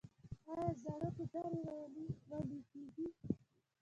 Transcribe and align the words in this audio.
آیا 0.53 0.69
زاړه 0.81 1.09
موټرې 1.15 2.05
ویلې 2.29 2.59
کیږي؟ 2.71 3.07